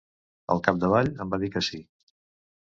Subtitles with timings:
[0.53, 1.85] Al capdavall em va dir que sí.